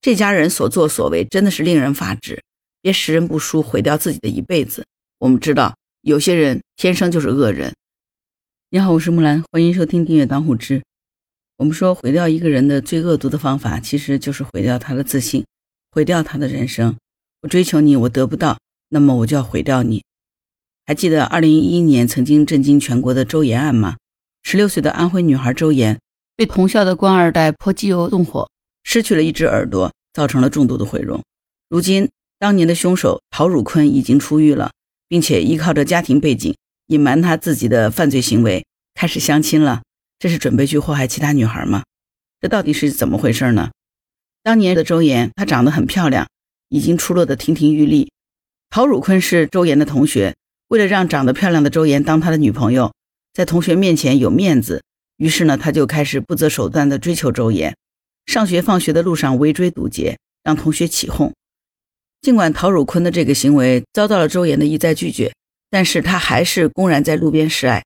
[0.00, 2.40] 这家人所作所为真的是令人发指，
[2.80, 4.86] 别识人不淑，毁掉自己的一辈子。
[5.18, 7.74] 我们知道，有些人天生就是恶人。
[8.70, 10.82] 你好，我是木兰，欢迎收听订阅当户知。
[11.56, 15.44] 我们说，毁掉一个人的最恶毒的方法，其实就是毁掉他的自信，
[15.90, 16.96] 毁掉他的人生。
[17.42, 18.56] 我追求你，我得不到，
[18.90, 20.04] 那么我就要毁掉你。
[20.86, 23.96] 还记得二零一一年曾经震惊全国的周岩案吗？
[24.44, 25.98] 十六岁的安徽女孩周岩
[26.36, 28.48] 被同校的官二代泼机油纵火，
[28.90, 31.22] 失去了一只耳朵，造成了重度的毁容。
[31.68, 34.70] 如今，当年的凶手陶汝坤已经出狱了，
[35.06, 36.56] 并且依靠着家庭背景，
[36.86, 38.64] 隐瞒他自己的犯罪行为，
[38.94, 39.82] 开始相亲了。
[40.18, 41.82] 这是准备去祸害其他女孩吗？
[42.40, 43.72] 这到底是怎么回事呢？
[44.42, 46.26] 当年的周岩，她长得很漂亮，
[46.70, 48.10] 已经出落得亭亭玉立。
[48.70, 50.34] 陶汝坤是周岩的同学，
[50.68, 52.94] 为了让长得漂亮的周岩当他的女朋友，
[53.34, 54.82] 在同学面前有面子，
[55.18, 57.76] 于是呢，他就开始不择手段地追求周岩。
[58.28, 61.32] 上学放学的路上围追堵截，让同学起哄。
[62.20, 65.32] 尽管陶汝坤的这个行为遭到了周岩的一再拒绝，
[65.70, 67.82] 但是他还是公然在路边示爱。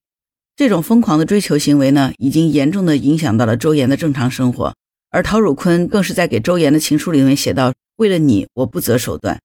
[0.56, 4.74] 这种疯狂的追求行为呢，已经严重的影响到了周岩的正常生活，
[5.10, 9.40] 而陶汝坤更是在给周岩的情书里面写道：“为了你，我不择手段。”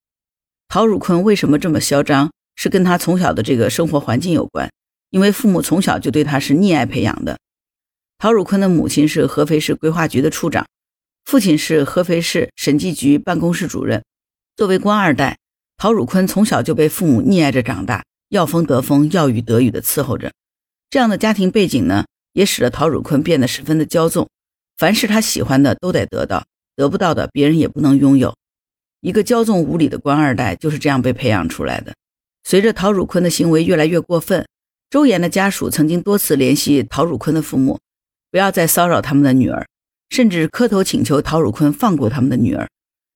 [0.67, 2.31] 陶汝坤为什么这么嚣张？
[2.55, 4.71] 是跟他从小的这个生活环境有关，
[5.11, 7.37] 因为父母从小就对他是溺爱培养的。
[8.17, 10.65] 陶汝坤的母亲是合肥市规划局的处长，
[11.27, 14.01] 父亲是合肥市审计局办公室主任。
[14.55, 15.37] 作为官二代，
[15.75, 20.31] 陶汝坤从小就被父母溺爱着长大，要风得风，要雨得雨的伺候着。
[20.89, 24.29] 这样的家庭背景呢，也使得陶汝坤变得十分的骄纵，
[24.77, 26.45] 凡是他喜欢的都得得到，
[26.77, 28.33] 得不到的别人也不能拥有。
[29.01, 31.93] 一个骄纵无礼的官二代就是这样被培养出来的。
[32.45, 34.47] 随着陶汝坤的行为越来越过分，
[34.89, 37.77] 周岩的家属曾经多次联系陶汝坤的父母，
[38.31, 39.67] 不要再骚扰他们的女儿，
[40.09, 42.67] 甚至磕头请求陶汝坤放过他们的女儿。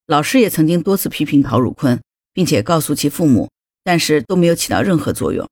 [0.06, 2.00] 老师也曾经多次批评陶汝坤，
[2.32, 3.50] 并且告诉其父母，
[3.84, 5.48] 但是都没有起到任何作用。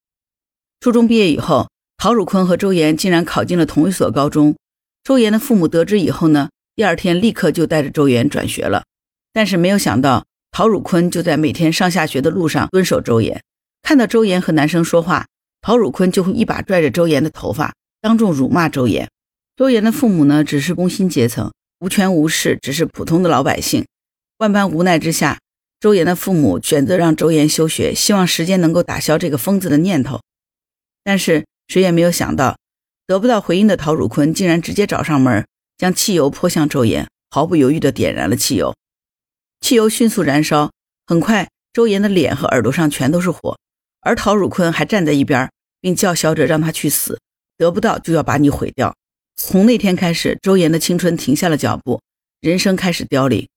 [0.81, 1.69] 初中毕业以后。
[2.03, 4.57] 陶汝坤和周岩竟然考进了同一所高中。
[5.05, 8.85] 周岩的父母得知以后呢，第二天立刻就带着周岩转学了。
[9.35, 13.43] 但是没有想到，陶汝坤就在每天上下学的路上蹲守周岩，
[13.83, 15.27] 看到周岩和男生说话，
[15.61, 19.07] 陶汝坤就会一把拽着周岩的头发，当众辱骂周岩。
[19.61, 23.85] 周岩的父母呢，只是工薪阶层，无权无势，只是普通的老百姓。
[24.39, 25.39] 万般无奈之下，
[25.79, 30.23] 周岩的父母选择让周岩休学，希望时间能够打消这个疯子的念头。
[31.05, 31.45] 但是。
[31.69, 32.57] 谁也没有想到，
[33.07, 35.47] 得不到回应的陶汝坤竟然直接找上门，
[35.77, 38.75] 将汽油泼向周岩，毫不犹豫地点燃了汽油。
[39.61, 40.73] 汽油迅速燃烧，
[41.07, 43.57] 很快周岩的脸和耳朵上全都是火，
[44.01, 45.49] 而陶汝坤还站在一边，
[45.81, 47.21] 并叫嚣着让他去死，
[47.57, 48.93] 得不到就要把你毁掉。
[49.43, 52.03] 从那天开始，周岩的青春停下了脚步，
[52.43, 53.49] 人生开始凋零。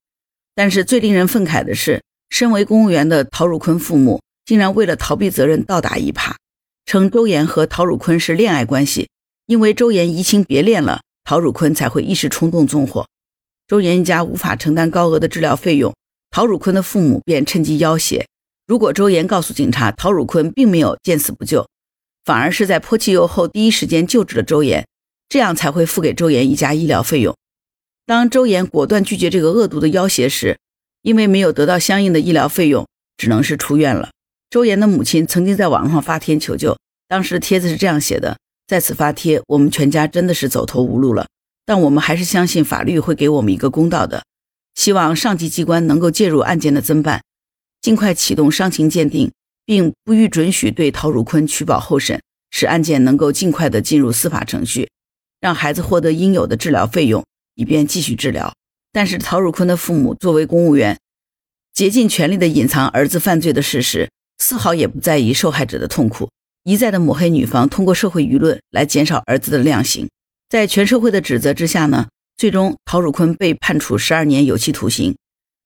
[0.56, 6.36] 但是最令人愤慨的是，身为公务员的陶汝坤父母竟然为了逃避责任，倒打一耙。
[6.86, 9.10] 称周岩和陶汝坤是恋爱关系，
[9.46, 13.06] 因为周岩移情别恋了，陶汝坤才会一时冲动纵火。
[13.68, 15.94] 周岩一家无法承担高额的治疗费用，
[16.32, 18.26] 陶汝坤的父母便趁机要挟：
[18.66, 21.68] 如果周岩告诉警察陶汝坤并没有见死不救，
[22.24, 24.88] 反而是在泼汽油后第一时间救治了周岩，
[25.30, 27.36] 这样才会付给周岩一家医疗费用。
[28.06, 30.58] 当周岩果断拒绝这个恶毒的要挟时，
[31.02, 34.12] 因为没有得到相应的医疗费用，只能是出院了。
[34.50, 41.28] 周岩的母亲曾经在网上发帖求救，当时的帖子是这样写的：“在此发帖，我们全家真的是走投无路了，
[41.66, 44.24] 但我们还是相信法律会给我们一个公道的。
[44.76, 47.24] 希望上级机关能够介入案件的侦办，
[47.82, 49.32] 尽快启动伤情鉴定，
[49.66, 54.90] 并不予准许对陶汝坤取保候审，使案件能够尽快的进入司法程序，
[55.44, 58.54] 让孩子获得应有的治疗费用，以便继续治疗。”
[58.94, 60.98] 但是陶汝坤的父母作为公务员，
[61.74, 64.10] 竭尽全力的隐藏儿子犯罪的事实。
[64.38, 66.30] 丝毫也不在意受害者的痛苦，
[66.64, 70.10] 一再的抹黑女方，通过社会舆论来减少儿子的量刑。
[70.48, 75.16] 在全社会的指责之下呢，最终陶汝坤被判处十二年有期徒刑，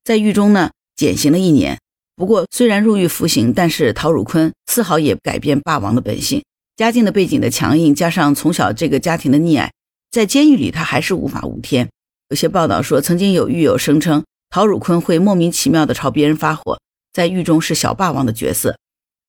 [0.04, 1.78] 在狱中呢减刑了一年。
[2.16, 6.44] 不过虽然入狱服刑，但是陶汝坤丝毫也改变霸王的本性。
[6.78, 9.74] 家境的背景的强硬，加上从小这个家庭的溺爱，
[10.12, 11.90] 在监狱里他还是无法无天。
[12.30, 16.80] 有些报道说，曾经有狱友声称陶汝坤会莫名其妙的朝别人发火。
[17.12, 18.78] 在狱中是小霸王的角色，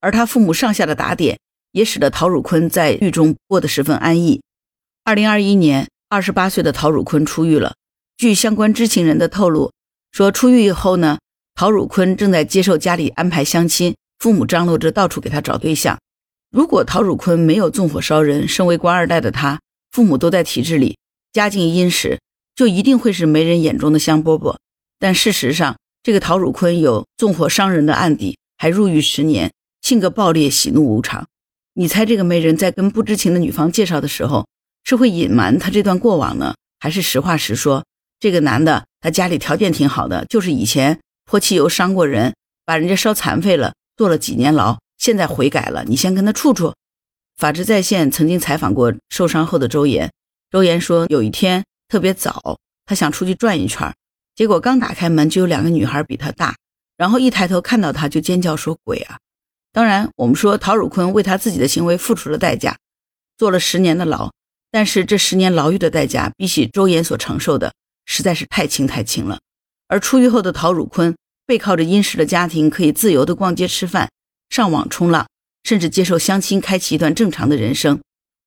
[0.00, 1.38] 而他父母上下的打点，
[1.72, 4.42] 也使得陶汝坤在狱中过得十分安逸。
[5.04, 7.74] 二零二一年，二十八岁的陶汝坤出狱了。
[8.18, 9.72] 据相关知情人的透露，
[10.12, 11.18] 说出狱以后呢，
[11.54, 15.98] 陶汝坤正在接受家里安排相亲，父母张罗着到处给他找对象。
[16.50, 19.60] 如果陶汝坤没有纵火烧人，身为官二代的他，
[19.90, 20.96] 父母都在体制里，
[21.32, 22.18] 家境殷实，
[22.54, 24.56] 就一定会是媒人眼中的香饽饽。
[24.98, 29.52] 但事实上，这个陶汝坤有纵火伤人的案底，还入狱十年，
[29.82, 31.26] 性格暴烈，喜怒无常。
[31.74, 34.48] 你猜这个媒人在跟不知情的女方介绍的时候，
[34.84, 37.84] 是会隐瞒他这段过往呢，还是实话实说？
[38.18, 42.34] 这个男的他家里条件挺好的，就是以前泼汽油伤过人，
[42.64, 45.84] 把人家烧残废了，坐了几年牢，现在悔改了。
[45.84, 46.74] 你先跟他处处。
[47.36, 50.12] 法治在线曾经采访过受伤后的周岩，
[50.50, 53.94] 周岩说有一天特别早，他想出去转一圈，
[54.34, 56.56] 结果刚打开门就有两个女孩比他大，
[56.96, 59.18] 然后一抬头看到他就尖叫说鬼啊！
[59.72, 62.76] 当然，我们说陶汝坤为他自己的行为付出了代价，
[63.36, 64.32] 坐了十年的牢。
[64.70, 67.72] 但是这十年牢狱的代价，比起周岩所承受的，
[68.04, 69.38] 实在是太轻太轻了。
[69.86, 71.16] 而出狱后的陶汝坤，
[71.46, 74.10] 背靠着殷实的家庭，可以自由的逛街吃饭、
[74.50, 75.26] 上网冲浪，
[75.64, 78.00] 甚至接受相亲，开启一段正常的人生。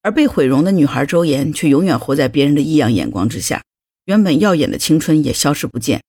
[0.03, 3.62] 而被毁容的女孩周岩，却永远活在别人的异样眼光之下，
[4.06, 6.01] 原本耀眼的青春也消失不见。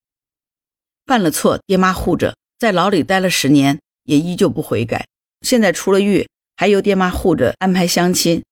[1.04, 5.06] 犯了错，爹妈护着，在牢里待了十年，也依旧不悔改。
[5.42, 8.42] 现在出了狱，还由爹妈护着安排相亲。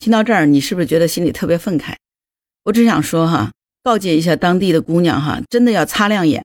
[0.00, 1.94] 听到这儿，你是不是觉得心里特别愤慨？
[2.64, 3.52] 我只想说哈，
[3.84, 6.44] 告诫一下当地的姑娘哈，真的要擦亮眼，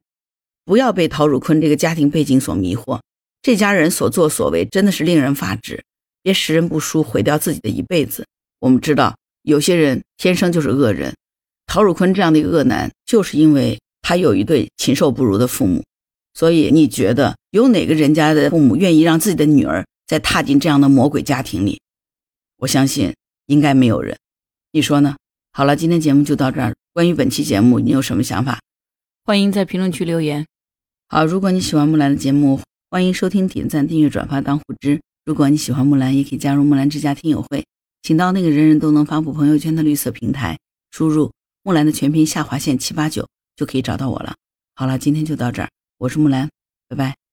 [0.66, 3.00] 不要被陶汝坤这个家庭背景所迷惑。
[3.42, 5.84] 这家人所作所为真的是令人发指，
[6.22, 8.26] 别识人不淑，毁掉自己的一辈子。
[8.60, 11.16] 我们知道，有些人天生就是恶人，
[11.66, 15.84] 陶汝坤这样的一个恶男，就是因为他有一对禽兽不如的父母。
[16.34, 21.80] 所以你觉得有哪个人家的父母愿意让自己的女儿再踏进这样的魔鬼家庭里？
[22.58, 24.18] 我相信应该没有人，
[24.72, 25.16] 你说呢？
[25.52, 26.76] 好了，今天节目就到这儿。
[26.94, 28.60] 关于本期节目，你有什么想法？
[29.24, 30.46] 欢迎在评论区留言。
[31.08, 35.02] 好，如果你喜欢木兰的节目，欢迎收听、点赞、订阅、转发当护知。
[35.26, 37.66] 如果你喜欢木兰，也可以加入木兰之家听友会，
[38.02, 40.58] 请到那个人人都能发布朋友圈的绿色平台，
[40.92, 41.30] 输入
[41.64, 44.34] 木兰的全拼下划线七八九就可以找到我了。
[44.74, 45.68] 好了，今天就到这儿。
[45.98, 46.50] 我是木兰，
[46.88, 47.27] 拜拜。